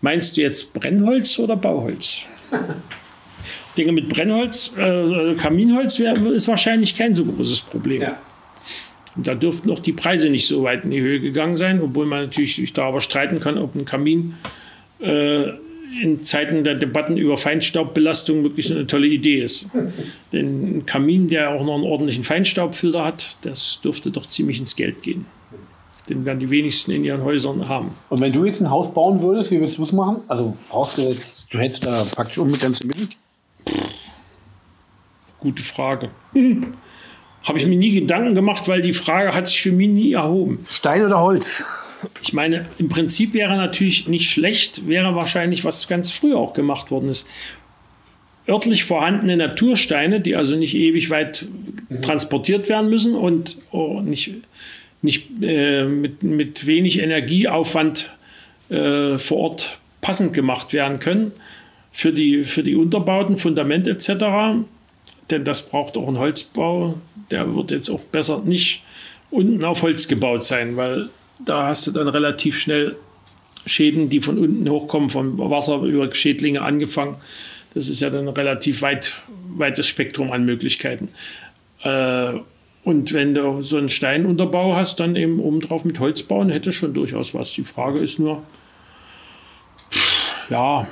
meinst 0.01 0.38
du 0.38 0.42
jetzt 0.42 0.72
Brennholz 0.75 1.39
oder 1.39 1.56
Bauholz? 1.56 2.27
Ich 2.51 3.75
denke, 3.77 3.92
mit 3.92 4.08
Brennholz, 4.08 4.72
äh, 4.77 5.34
Kaminholz 5.34 6.00
wär, 6.00 6.15
ist 6.27 6.48
wahrscheinlich 6.48 6.96
kein 6.96 7.15
so 7.15 7.25
großes 7.25 7.62
Problem. 7.62 8.04
Ja. 8.04 8.20
Und 9.18 9.25
da 9.25 9.34
dürften 9.34 9.72
auch 9.72 9.80
die 9.80 9.94
Preise 9.94 10.30
nicht 10.30 10.46
so 10.46 10.62
weit 10.62 10.84
in 10.84 10.92
die 10.92 11.01
Höhe 11.01 11.20
gegangen 11.20 11.58
sein, 11.58 11.82
obwohl 11.82 12.06
man 12.06 12.25
natürlich 12.25 12.58
sich 12.58 12.74
darüber 12.74 13.01
streiten 13.01 13.39
kann, 13.39 13.58
ob 13.58 13.74
ein 13.74 13.86
Kamin 13.86 14.36
äh, 15.00 15.50
in 16.02 16.24
Zeiten 16.24 16.64
der 16.64 16.75
Debatten 16.75 17.18
über 17.18 17.38
Feinstaubbelastung 17.38 18.44
wirklich 18.44 18.72
eine 18.72 18.88
tolle 18.88 19.08
Idee 19.08 19.42
ist. 19.42 19.70
Denn 20.34 20.78
ein 20.78 20.86
Kamin, 20.86 21.28
der 21.28 21.52
auch 21.52 21.64
noch 21.64 21.75
einen 21.75 21.84
ordentlichen 21.84 22.24
Feinstaubfilter 22.24 23.06
hat, 23.06 23.38
das 23.42 23.80
dürfte 23.84 24.12
doch 24.12 24.28
ziemlich 24.28 24.60
ins 24.60 24.75
Geld 24.75 25.04
gehen. 25.04 25.25
Den 26.10 26.25
werden 26.25 26.40
die 26.40 26.50
wenigsten 26.52 26.92
in 26.92 27.04
ihren 27.04 27.24
Häusern 27.24 27.68
haben. 27.68 27.92
Und 28.10 28.22
wenn 28.22 28.32
du 28.32 28.46
jetzt 28.46 28.62
ein 28.62 28.70
Haus 28.70 28.94
bauen 28.94 29.22
würdest, 29.22 29.52
wie 29.52 29.60
würdest 29.60 29.80
du 29.80 29.84
es 29.84 29.94
machen? 29.94 30.18
Also 30.28 30.56
brauchst 30.70 30.98
du 30.98 31.02
jetzt, 31.04 31.52
du 31.52 31.58
hättest 31.58 31.86
da 31.86 32.04
praktisch 32.14 32.38
unbegrenzte 32.38 32.86
Mittel? 32.86 33.08
Gute 35.40 35.64
Frage. 35.64 36.10
Hm. 36.34 36.74
Habe 37.44 37.58
ich 37.60 37.68
mir 37.68 37.78
nie 37.78 38.00
Gedanken 38.00 38.36
gemacht, 38.36 38.68
weil 38.68 38.82
die 38.82 38.94
Frage 38.94 39.34
hat 39.34 39.48
sich 39.48 39.62
für 39.62 39.72
mich 39.72 39.90
nie 39.90 40.14
erhoben. 40.14 40.60
Stein 40.68 41.06
oder 41.06 41.22
Holz? 41.22 41.66
Ich 42.22 42.34
meine, 42.34 42.66
im 42.78 42.90
Prinzip 42.90 43.34
wäre 43.34 43.56
natürlich 43.56 44.08
nicht 44.08 44.30
schlecht, 44.30 44.88
wäre 44.88 45.16
wahrscheinlich, 45.16 45.64
was 45.64 45.88
ganz 45.88 46.12
früh 46.12 46.34
auch 46.34 46.54
gemacht 46.54 46.92
worden 46.92 47.10
ist. 47.10 47.28
Örtlich 48.48 48.84
vorhandene 48.84 49.38
Natursteine, 49.38 50.22
die 50.22 50.36
also 50.36 50.56
nicht 50.56 50.76
ewig 50.76 51.10
weit 51.10 51.48
mhm. 51.90 52.02
transportiert 52.02 52.70
werden 52.70 52.90
müssen 52.90 53.16
und 53.16 53.58
oh, 53.72 54.02
nicht, 54.02 54.36
nicht 55.02 55.30
äh, 55.42 55.86
mit, 55.86 56.24
mit 56.24 56.68
wenig 56.68 57.00
Energieaufwand 57.00 58.12
äh, 58.70 59.18
vor 59.18 59.38
Ort 59.38 59.80
passend 60.02 60.34
gemacht 60.34 60.74
werden 60.74 61.00
können 61.00 61.32
für 61.92 62.12
die, 62.12 62.44
für 62.44 62.62
die 62.62 62.76
Unterbauten, 62.76 63.38
Fundament 63.38 63.88
etc. 63.88 64.60
Denn 65.32 65.44
das 65.44 65.68
braucht 65.68 65.98
auch 65.98 66.08
ein 66.08 66.20
Holzbau. 66.20 67.00
Der 67.32 67.56
wird 67.56 67.72
jetzt 67.72 67.90
auch 67.90 68.02
besser 68.02 68.44
nicht 68.46 68.84
unten 69.32 69.64
auf 69.64 69.82
Holz 69.82 70.08
gebaut 70.08 70.46
sein, 70.46 70.78
weil 70.78 71.10
da 71.39 71.68
hast 71.68 71.88
du 71.88 71.92
dann 71.92 72.08
relativ 72.08 72.58
schnell 72.58 72.96
Schäden, 73.65 74.10
die 74.10 74.22
von 74.22 74.38
unten 74.38 74.70
hochkommen, 74.70 75.10
vom 75.10 75.38
Wasser 75.38 75.82
über 75.82 76.13
Schädlinge 76.13 76.62
angefangen. 76.62 77.15
Das 77.74 77.89
ist 77.89 78.00
ja 78.01 78.10
dann 78.10 78.27
ein 78.27 78.34
relativ 78.34 78.82
weit, 78.82 79.22
weites 79.50 79.88
Spektrum 79.88 80.32
an 80.32 80.46
Möglichkeiten. 80.46 81.08
Äh, 81.82 82.34
und 82.84 83.13
wenn 83.13 83.34
du 83.34 83.62
so 83.62 83.77
einen 83.77 83.89
Steinunterbau 83.89 84.75
hast, 84.75 85.00
dann 85.00 85.15
eben 85.15 85.39
obendrauf 85.39 85.86
mit 85.86 86.00
Holz 86.00 86.22
bauen, 86.22 86.50
hätte 86.50 86.72
schon 86.72 86.94
durchaus 86.94 87.34
was. 87.34 87.51
Die 87.54 87.63
Frage 87.63 88.00
ist 88.00 88.20
nur, 88.20 88.44
ja, 90.50 90.88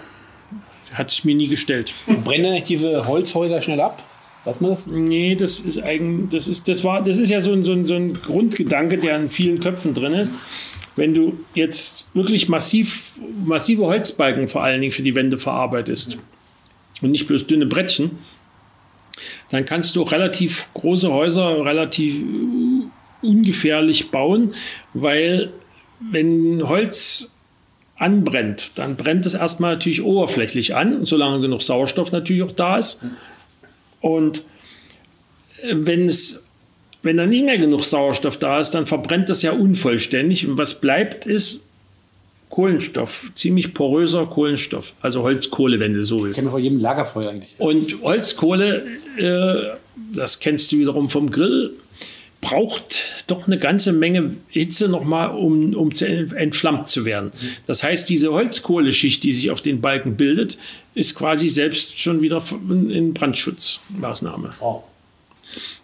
hat 0.93 1.11
es 1.11 1.23
mir 1.23 1.35
nie 1.35 1.47
gestellt. 1.47 1.93
Brennen 2.23 2.53
nicht 2.53 2.67
diese 2.67 3.07
Holzhäuser 3.07 3.61
schnell 3.61 3.79
ab? 3.79 4.01
Weiß 4.45 4.59
man 4.59 4.71
das? 4.71 4.87
Nee, 4.87 5.35
das 5.35 5.59
ist 5.59 5.81
eigentlich, 5.81 6.29
das 6.31 6.47
ist, 6.47 6.67
das 6.67 6.83
war, 6.83 7.01
das 7.01 7.17
ist 7.17 7.29
ja 7.29 7.39
so 7.39 7.53
ein, 7.53 7.63
so, 7.63 7.71
ein, 7.71 7.85
so 7.85 7.95
ein 7.95 8.13
Grundgedanke, 8.13 8.97
der 8.97 9.17
in 9.17 9.29
vielen 9.29 9.59
Köpfen 9.59 9.93
drin 9.93 10.13
ist. 10.13 10.33
Wenn 10.95 11.13
du 11.13 11.39
jetzt 11.55 12.07
wirklich 12.13 12.49
massiv, 12.49 13.19
massive 13.45 13.85
Holzbalken 13.85 14.47
vor 14.49 14.63
allen 14.63 14.81
Dingen 14.81 14.91
für 14.91 15.01
die 15.01 15.15
Wände 15.15 15.39
verarbeitest 15.39 16.17
und 17.01 17.11
nicht 17.11 17.27
bloß 17.27 17.47
dünne 17.47 17.65
Brettchen, 17.65 18.11
dann 19.49 19.65
kannst 19.65 19.95
du 19.95 20.03
auch 20.03 20.11
relativ 20.11 20.69
große 20.73 21.11
Häuser 21.11 21.65
relativ 21.65 22.21
ungefährlich 23.21 24.11
bauen, 24.11 24.53
weil 24.93 25.51
wenn 26.11 26.67
Holz 26.67 27.35
anbrennt, 27.95 28.71
dann 28.75 28.95
brennt 28.95 29.25
es 29.25 29.33
erstmal 29.33 29.75
natürlich 29.75 30.03
oberflächlich 30.03 30.75
an, 30.75 31.05
solange 31.05 31.39
genug 31.41 31.61
Sauerstoff 31.61 32.11
natürlich 32.11 32.43
auch 32.43 32.51
da 32.51 32.77
ist. 32.77 33.05
Und 34.03 34.43
äh, 35.63 35.73
wenn 35.73 36.05
es 36.05 36.43
wenn 37.03 37.17
da 37.17 37.25
nicht 37.25 37.43
mehr 37.43 37.57
genug 37.57 37.83
Sauerstoff 37.83 38.37
da 38.37 38.61
ist, 38.61 38.71
dann 38.71 38.85
verbrennt 38.85 39.27
das 39.27 39.41
ja 39.41 39.51
unvollständig. 39.51 40.47
Und 40.47 40.57
was 40.57 40.79
bleibt, 40.79 41.25
ist 41.25 41.65
Kohlenstoff, 42.49 43.31
ziemlich 43.35 43.73
poröser 43.73 44.25
Kohlenstoff, 44.25 44.93
also 45.01 45.23
Holzkohle, 45.23 45.79
wenn 45.79 45.93
du 45.93 46.05
so 46.05 46.23
willst. 46.23 46.35
Kennen 46.35 46.47
wir 46.47 46.51
von 46.51 46.61
jedem 46.61 46.79
Lagerfeuer 46.79 47.29
eigentlich. 47.29 47.55
Und 47.57 48.01
Holzkohle, 48.03 48.85
äh, 49.17 49.77
das 50.13 50.39
kennst 50.39 50.71
du 50.71 50.77
wiederum 50.77 51.09
vom 51.09 51.29
Grill, 51.29 51.73
braucht 52.43 53.23
doch 53.27 53.47
eine 53.47 53.57
ganze 53.57 53.93
Menge 53.93 54.35
Hitze 54.49 54.87
nochmal, 54.87 55.29
um, 55.29 55.73
um 55.73 55.93
zu 55.93 56.05
entflammt 56.05 56.89
zu 56.89 57.05
werden. 57.05 57.31
Das 57.67 57.83
heißt, 57.83 58.09
diese 58.09 58.31
Holzkohleschicht, 58.31 59.23
die 59.23 59.31
sich 59.31 59.49
auf 59.49 59.61
den 59.61 59.81
Balken 59.81 60.15
bildet, 60.15 60.57
ist 60.93 61.15
quasi 61.15 61.49
selbst 61.49 61.99
schon 61.99 62.21
wieder 62.21 62.43
in 62.69 63.13
Brandschutzmaßnahme. 63.13 64.51
Oh. 64.59 64.83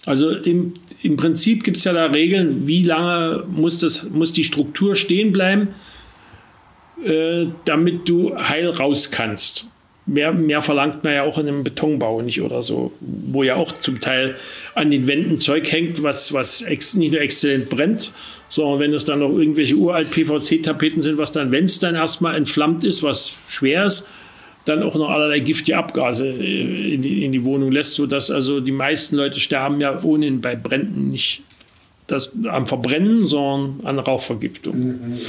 Also 0.05 0.31
im, 0.31 0.73
im 1.01 1.17
Prinzip 1.17 1.63
gibt 1.63 1.77
es 1.77 1.83
ja 1.83 1.93
da 1.93 2.07
Regeln, 2.07 2.67
wie 2.67 2.83
lange 2.83 3.45
muss, 3.47 3.79
das, 3.79 4.09
muss 4.09 4.31
die 4.33 4.43
Struktur 4.43 4.95
stehen 4.95 5.31
bleiben 5.31 5.69
äh, 7.03 7.47
damit 7.65 8.09
du 8.09 8.35
heil 8.35 8.69
raus 8.69 9.11
kannst. 9.11 9.67
Mehr, 10.11 10.31
mehr 10.31 10.61
verlangt 10.61 11.03
man 11.03 11.13
ja 11.13 11.23
auch 11.23 11.37
in 11.37 11.47
einem 11.47 11.63
Betonbau 11.63 12.21
nicht 12.21 12.41
oder 12.41 12.63
so, 12.63 12.91
wo 12.99 13.43
ja 13.43 13.55
auch 13.55 13.71
zum 13.71 14.01
Teil 14.01 14.35
an 14.73 14.89
den 14.89 15.07
Wänden 15.07 15.37
Zeug 15.37 15.71
hängt, 15.71 16.01
was, 16.01 16.33
was 16.33 16.65
nicht 16.95 17.11
nur 17.11 17.21
exzellent 17.21 17.69
brennt, 17.69 18.11
sondern 18.49 18.79
wenn 18.79 18.93
es 18.93 19.05
dann 19.05 19.19
noch 19.19 19.29
irgendwelche 19.29 19.75
uralt 19.75 20.09
PVC-Tapeten 20.09 21.01
sind, 21.01 21.17
was 21.17 21.31
dann, 21.31 21.51
wenn 21.51 21.65
es 21.65 21.79
dann 21.79 21.95
erstmal 21.95 22.35
entflammt 22.35 22.83
ist, 22.83 23.03
was 23.03 23.31
schwer 23.47 23.85
ist, 23.85 24.07
dann 24.65 24.83
auch 24.83 24.95
noch 24.95 25.09
allerlei 25.09 25.39
giftige 25.39 25.77
Abgase 25.77 26.27
äh, 26.27 26.93
in 26.93 27.01
die, 27.01 27.25
in 27.25 27.31
die 27.31 27.43
Wohnung 27.43 27.71
lässt, 27.71 27.95
sodass 27.95 28.31
also 28.31 28.59
die 28.59 28.71
meisten 28.71 29.15
Leute 29.15 29.39
sterben 29.39 29.79
ja 29.79 30.01
ohnehin 30.03 30.41
bei 30.41 30.55
Bränden 30.55 31.09
nicht 31.09 31.43
das, 32.07 32.35
am 32.49 32.65
Verbrennen, 32.65 33.21
sondern 33.21 33.85
an 33.85 33.99
Rauchvergiftung. 33.99 34.79
Mhm. 34.79 35.19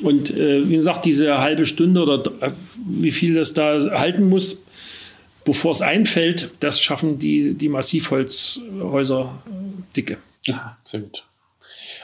Und 0.00 0.30
äh, 0.30 0.68
wie 0.68 0.76
gesagt, 0.76 1.04
diese 1.04 1.38
halbe 1.38 1.64
Stunde 1.64 2.02
oder 2.02 2.22
äh, 2.40 2.50
wie 2.86 3.10
viel 3.10 3.34
das 3.34 3.54
da 3.54 3.78
halten 3.98 4.28
muss, 4.28 4.62
bevor 5.44 5.72
es 5.72 5.82
einfällt, 5.82 6.50
das 6.60 6.80
schaffen 6.80 7.18
die, 7.18 7.54
die 7.54 7.68
Massivholzhäuser 7.68 9.42
äh, 9.46 9.94
dicke. 9.96 10.18
Aha, 10.50 10.76
sehr 10.84 11.00
gut. 11.00 11.24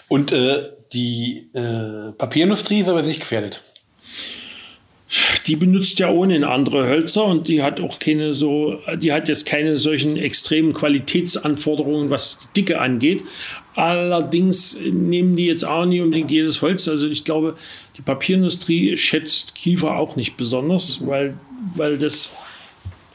Und 0.09 0.33
äh, 0.33 0.71
die 0.93 1.49
äh, 1.55 2.13
Papierindustrie 2.13 2.81
ist 2.81 2.89
aber 2.89 3.03
nicht 3.03 3.21
gefährdet. 3.21 3.65
Die 5.47 5.57
benutzt 5.57 5.99
ja 6.01 6.11
ohnehin 6.11 6.43
andere 6.43 6.89
Hölzer 6.89 7.25
und 7.25 7.47
die 7.47 7.63
hat 7.63 7.81
auch 7.81 7.99
keine 7.99 8.35
so, 8.35 8.81
die 8.97 9.13
hat 9.13 9.29
jetzt 9.29 9.47
keine 9.47 9.77
solchen 9.77 10.17
extremen 10.17 10.73
Qualitätsanforderungen, 10.73 12.11
was 12.11 12.41
die 12.41 12.61
Dicke 12.61 12.81
angeht. 12.81 13.23
Allerdings 13.75 14.79
nehmen 14.81 15.37
die 15.37 15.47
jetzt 15.47 15.65
auch 15.65 15.85
nicht 15.85 16.01
unbedingt 16.01 16.31
jedes 16.31 16.63
Holz. 16.63 16.87
Also 16.87 17.09
ich 17.09 17.25
glaube, 17.25 17.57
die 17.97 18.03
Papierindustrie 18.03 18.97
schätzt 18.97 19.55
Kiefer 19.55 19.97
auch 19.97 20.15
nicht 20.15 20.37
besonders, 20.37 21.05
weil, 21.05 21.37
weil 21.75 21.99
das, 21.99 22.33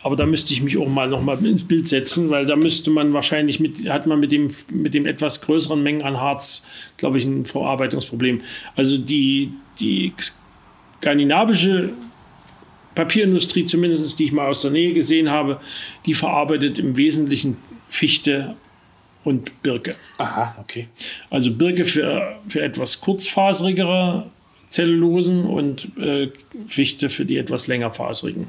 aber 0.04 0.18
da 0.18 0.26
müsste 0.26 0.52
ich 0.54 0.62
mich 0.62 0.78
auch 0.78 0.90
mal 0.90 1.08
noch 1.08 1.24
mal 1.24 1.44
ins 1.46 1.64
Bild 1.64 1.88
setzen, 1.88 2.30
weil 2.30 2.46
da 2.46 2.58
müsste 2.58 2.92
man 2.92 3.14
wahrscheinlich 3.14 3.62
mit, 3.62 3.88
hat 3.90 4.06
man 4.06 4.20
mit 4.20 4.34
dem, 4.34 4.48
mit 4.70 4.94
dem 4.94 5.06
etwas 5.06 5.42
größeren 5.42 5.82
Mengen 5.82 6.02
an 6.02 6.20
Harz, 6.20 6.66
glaube 6.98 7.18
ich, 7.18 7.26
ein 7.26 7.46
Verarbeitungsproblem. 7.46 8.42
Also 8.76 8.98
die, 8.98 9.54
die 9.80 10.12
skandinavische 11.00 11.94
Papierindustrie, 12.96 13.66
zumindest 13.66 14.20
die 14.20 14.26
ich 14.26 14.34
mal 14.34 14.50
aus 14.50 14.62
der 14.62 14.72
Nähe 14.72 14.94
gesehen 14.94 15.30
habe, 15.30 15.62
die 16.06 16.14
verarbeitet 16.14 16.80
im 16.80 16.98
Wesentlichen 16.98 17.56
Fichte 17.88 18.56
und 19.24 19.62
Birke. 19.62 19.96
Aha, 20.18 20.56
okay. 20.60 20.88
Also 21.30 21.52
Birke 21.52 21.86
für, 21.86 22.40
für 22.48 22.62
etwas 22.62 23.02
kurzfaserigere 23.02 24.30
Zellulosen 24.70 25.46
und 25.46 25.98
äh, 25.98 26.30
Fichte 26.68 27.10
für 27.10 27.26
die 27.26 27.38
etwas 27.38 27.68
längerfaserigen. 27.68 28.48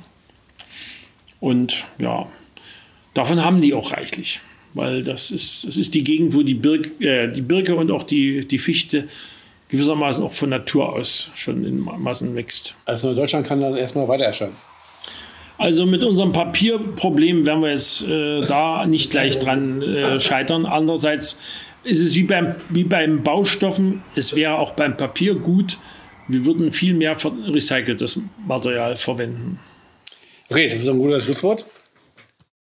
Und 1.40 1.86
ja, 1.98 2.28
davon 3.14 3.42
haben 3.42 3.62
die 3.62 3.74
auch 3.74 3.92
reichlich, 3.92 4.40
weil 4.74 5.02
das 5.02 5.30
ist, 5.30 5.66
das 5.66 5.76
ist 5.76 5.94
die 5.94 6.04
Gegend, 6.04 6.34
wo 6.34 6.42
die, 6.42 6.54
Birk, 6.54 7.02
äh, 7.04 7.28
die 7.28 7.42
Birke 7.42 7.74
und 7.74 7.90
auch 7.90 8.02
die, 8.02 8.46
die 8.46 8.58
Fichte 8.58 9.06
gewissermaßen 9.70 10.24
auch 10.24 10.32
von 10.32 10.50
Natur 10.50 10.92
aus 10.92 11.30
schon 11.34 11.64
in 11.64 11.80
Massen 11.80 12.34
wächst. 12.34 12.74
Also 12.84 13.14
Deutschland 13.14 13.46
kann 13.46 13.60
dann 13.60 13.76
erstmal 13.76 14.08
weiter 14.08 14.24
erscheinen. 14.24 14.56
Also 15.60 15.84
mit 15.84 16.02
unserem 16.04 16.32
Papierproblem 16.32 17.44
werden 17.44 17.60
wir 17.60 17.70
jetzt 17.70 18.08
äh, 18.08 18.40
da 18.46 18.86
nicht 18.86 19.10
gleich 19.10 19.38
dran 19.38 19.82
äh, 19.82 20.18
scheitern. 20.18 20.64
Andererseits 20.64 21.38
ist 21.84 22.00
es 22.00 22.14
wie 22.14 22.22
beim, 22.22 22.54
wie 22.70 22.84
beim 22.84 23.22
Baustoffen, 23.22 24.02
es 24.16 24.34
wäre 24.34 24.54
auch 24.54 24.70
beim 24.70 24.96
Papier 24.96 25.34
gut, 25.34 25.76
wir 26.28 26.46
würden 26.46 26.72
viel 26.72 26.94
mehr 26.94 27.14
recyceltes 27.46 28.22
Material 28.46 28.96
verwenden. 28.96 29.58
Okay, 30.48 30.66
das 30.66 30.78
ist 30.78 30.88
ein 30.88 30.96
guter 30.96 31.20
Schlusswort. 31.20 31.66